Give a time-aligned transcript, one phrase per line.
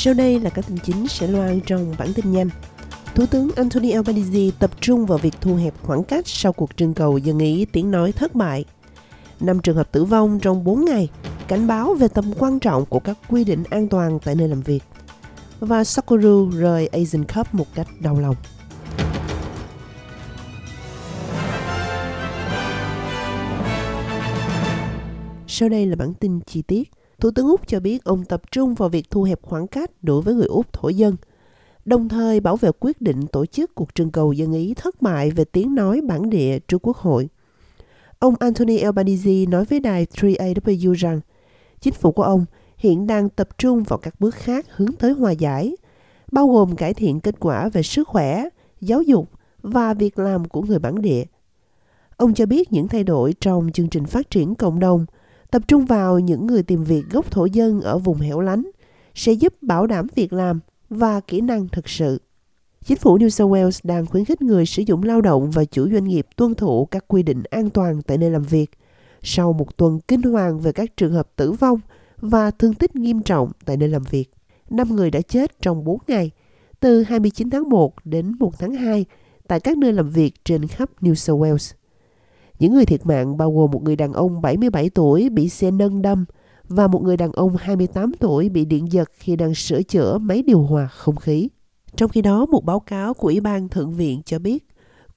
[0.00, 2.48] Sau đây là các tin chính sẽ loan trong bản tin nhanh.
[3.14, 6.94] Thủ tướng Anthony Albanese tập trung vào việc thu hẹp khoảng cách sau cuộc trưng
[6.94, 8.64] cầu dân ý tiếng nói thất bại.
[9.40, 11.08] Năm trường hợp tử vong trong 4 ngày,
[11.48, 14.60] cảnh báo về tầm quan trọng của các quy định an toàn tại nơi làm
[14.60, 14.82] việc.
[15.60, 18.36] Và Socceroo rời Asian Cup một cách đau lòng.
[25.46, 26.97] Sau đây là bản tin chi tiết.
[27.20, 30.22] Thủ tướng Úc cho biết ông tập trung vào việc thu hẹp khoảng cách đối
[30.22, 31.16] với người Úc thổ dân,
[31.84, 35.30] đồng thời bảo vệ quyết định tổ chức cuộc trưng cầu dân ý thất bại
[35.30, 37.28] về tiếng nói bản địa trước Quốc hội.
[38.18, 41.20] Ông Anthony Albanese nói với đài 3AW rằng
[41.80, 42.44] chính phủ của ông
[42.76, 45.76] hiện đang tập trung vào các bước khác hướng tới hòa giải,
[46.32, 48.48] bao gồm cải thiện kết quả về sức khỏe,
[48.80, 49.30] giáo dục
[49.62, 51.24] và việc làm của người bản địa.
[52.16, 55.06] Ông cho biết những thay đổi trong chương trình phát triển cộng đồng–
[55.50, 58.70] tập trung vào những người tìm việc gốc thổ dân ở vùng hẻo lánh
[59.14, 62.20] sẽ giúp bảo đảm việc làm và kỹ năng thực sự.
[62.84, 65.88] Chính phủ New South Wales đang khuyến khích người sử dụng lao động và chủ
[65.92, 68.70] doanh nghiệp tuân thủ các quy định an toàn tại nơi làm việc
[69.22, 71.80] sau một tuần kinh hoàng về các trường hợp tử vong
[72.16, 74.30] và thương tích nghiêm trọng tại nơi làm việc.
[74.70, 76.30] Năm người đã chết trong 4 ngày,
[76.80, 79.04] từ 29 tháng 1 đến 1 tháng 2
[79.48, 81.74] tại các nơi làm việc trên khắp New South Wales.
[82.58, 86.02] Những người thiệt mạng bao gồm một người đàn ông 77 tuổi bị xe nâng
[86.02, 86.24] đâm
[86.68, 90.42] và một người đàn ông 28 tuổi bị điện giật khi đang sửa chữa máy
[90.42, 91.48] điều hòa không khí.
[91.96, 94.68] Trong khi đó, một báo cáo của Ủy ban Thượng viện cho biết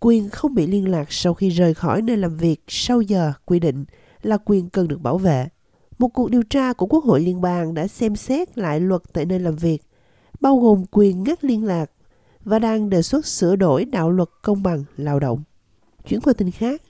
[0.00, 3.60] quyền không bị liên lạc sau khi rời khỏi nơi làm việc sau giờ quy
[3.60, 3.84] định
[4.22, 5.48] là quyền cần được bảo vệ.
[5.98, 9.24] Một cuộc điều tra của Quốc hội Liên bang đã xem xét lại luật tại
[9.24, 9.82] nơi làm việc,
[10.40, 11.90] bao gồm quyền ngắt liên lạc
[12.44, 15.42] và đang đề xuất sửa đổi đạo luật công bằng lao động.
[16.08, 16.82] Chuyển qua tin khác,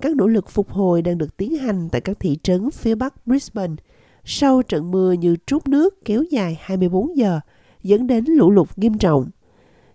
[0.00, 3.26] các nỗ lực phục hồi đang được tiến hành tại các thị trấn phía bắc
[3.26, 3.74] Brisbane
[4.24, 7.40] sau trận mưa như trút nước kéo dài 24 giờ,
[7.82, 9.30] dẫn đến lũ lụt nghiêm trọng.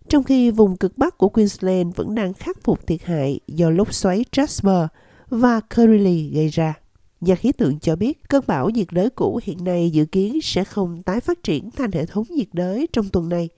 [0.09, 3.93] Trong khi vùng cực bắc của Queensland vẫn đang khắc phục thiệt hại do lốc
[3.93, 4.87] xoáy Jasper
[5.29, 6.73] và Curly gây ra.
[7.21, 10.63] Nhà khí tượng cho biết cơn bão nhiệt đới cũ hiện nay dự kiến sẽ
[10.63, 13.49] không tái phát triển thành hệ thống nhiệt đới trong tuần này,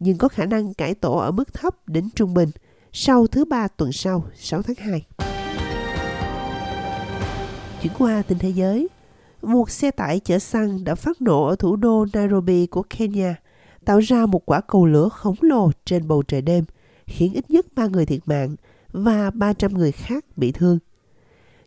[0.00, 2.50] nhưng có khả năng cải tổ ở mức thấp đến trung bình
[2.92, 5.33] sau thứ ba tuần sau, 6 tháng 2.
[7.84, 8.88] Chuyển qua tình thế giới,
[9.42, 13.34] một xe tải chở xăng đã phát nổ ở thủ đô Nairobi của Kenya,
[13.84, 16.64] tạo ra một quả cầu lửa khổng lồ trên bầu trời đêm,
[17.06, 18.56] khiến ít nhất 3 người thiệt mạng
[18.92, 20.78] và 300 người khác bị thương.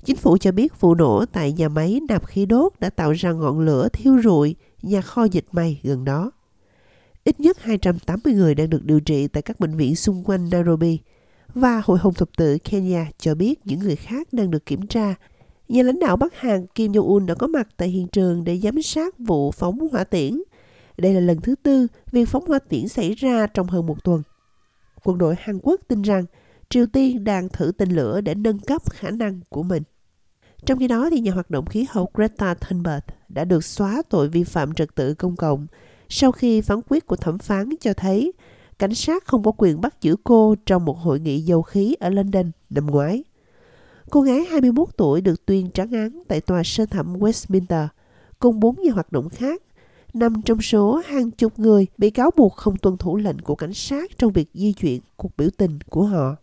[0.04, 3.32] Chính phủ cho biết vụ nổ tại nhà máy nạp khí đốt đã tạo ra
[3.32, 6.32] ngọn lửa thiêu rụi nhà kho dịch may gần đó.
[7.24, 11.00] Ít nhất 280 người đang được điều trị tại các bệnh viện xung quanh Nairobi
[11.54, 15.16] và Hội Hồng Thập tự Kenya cho biết những người khác đang được kiểm tra
[15.70, 18.82] Nhà lãnh đạo Bắc Hàn Kim Jong-un đã có mặt tại hiện trường để giám
[18.82, 20.42] sát vụ phóng hỏa tiễn.
[20.98, 24.24] Đây là lần thứ tư việc phóng hỏa tiễn xảy ra trong hơn một tuần.
[25.04, 26.26] Quân đội Hàn Quốc tin rằng
[26.70, 29.84] Triều Tiên đang thử tên lửa để nâng cấp khả năng của mình.
[30.66, 34.30] Trong khi đó, thì nhà hoạt động khí hậu Greta Thunberg đã được xóa tội
[34.30, 35.68] vi phạm trật tự công cộng
[36.10, 38.34] sau khi phán quyết của thẩm phán cho thấy
[38.80, 42.10] cảnh sát không có quyền bắt giữ cô trong một hội nghị dầu khí ở
[42.10, 43.24] London năm ngoái.
[44.10, 47.88] Cô gái 21 tuổi được tuyên trắng án tại tòa sơ thẩm Westminster,
[48.40, 49.64] cùng bốn nhà hoạt động khác,
[50.14, 53.74] nằm trong số hàng chục người bị cáo buộc không tuân thủ lệnh của cảnh
[53.74, 56.36] sát trong việc di chuyển cuộc biểu tình của họ.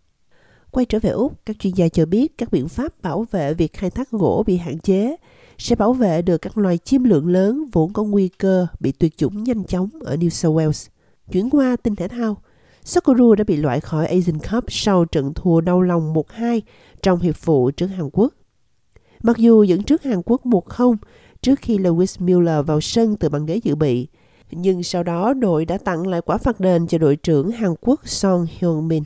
[0.70, 3.72] Quay trở về Úc, các chuyên gia cho biết các biện pháp bảo vệ việc
[3.72, 5.16] khai thác gỗ bị hạn chế
[5.58, 9.16] sẽ bảo vệ được các loài chim lượng lớn vốn có nguy cơ bị tuyệt
[9.16, 10.88] chủng nhanh chóng ở New South Wales.
[11.32, 12.36] Chuyển qua tin thể thao,
[12.84, 16.60] Sakura đã bị loại khỏi Asian Cup sau trận thua đau lòng 1-2
[17.02, 18.32] trong hiệp phụ trước Hàn Quốc.
[19.22, 20.96] Mặc dù dẫn trước Hàn Quốc 1-0
[21.42, 24.08] trước khi Lewis Miller vào sân từ băng ghế dự bị,
[24.50, 28.00] nhưng sau đó đội đã tặng lại quả phạt đền cho đội trưởng Hàn Quốc
[28.04, 29.02] Son Hyun Min.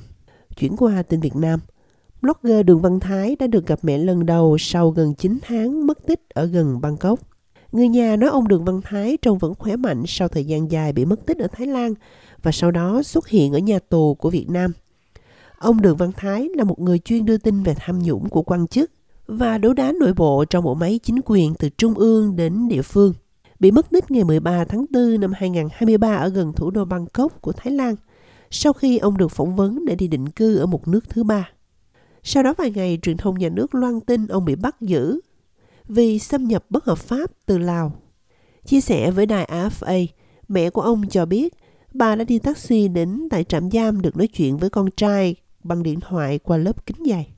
[0.56, 1.60] Chuyển qua tin Việt Nam,
[2.22, 6.06] blogger Đường Văn Thái đã được gặp mẹ lần đầu sau gần 9 tháng mất
[6.06, 7.27] tích ở gần Bangkok.
[7.72, 10.92] Người nhà nói ông Đường Văn Thái trông vẫn khỏe mạnh sau thời gian dài
[10.92, 11.94] bị mất tích ở Thái Lan
[12.42, 14.72] và sau đó xuất hiện ở nhà tù của Việt Nam.
[15.58, 18.66] Ông Đường Văn Thái là một người chuyên đưa tin về tham nhũng của quan
[18.66, 18.90] chức
[19.26, 22.82] và đấu đá nội bộ trong bộ máy chính quyền từ trung ương đến địa
[22.82, 23.12] phương.
[23.60, 27.52] Bị mất tích ngày 13 tháng 4 năm 2023 ở gần thủ đô Bangkok của
[27.52, 27.94] Thái Lan,
[28.50, 31.50] sau khi ông được phỏng vấn để đi định cư ở một nước thứ ba.
[32.22, 35.20] Sau đó vài ngày, truyền thông nhà nước loan tin ông bị bắt giữ
[35.88, 37.92] vì xâm nhập bất hợp pháp từ Lào.
[38.64, 40.06] Chia sẻ với đài AFA,
[40.48, 41.54] mẹ của ông cho biết
[41.94, 45.82] bà đã đi taxi đến tại trạm giam được nói chuyện với con trai bằng
[45.82, 47.32] điện thoại qua lớp kính dày.